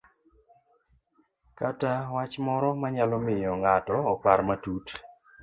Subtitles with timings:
[1.59, 4.85] kata wach moro manyalo miyo ng'ato opar matut.